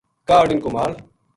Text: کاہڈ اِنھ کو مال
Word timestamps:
کاہڈ 0.27 0.47
اِنھ 0.51 0.61
کو 0.63 0.69
مال 0.75 0.91